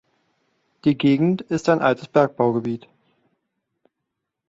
[0.83, 2.87] Die Gegend ist ein altes Bergbaugebiet.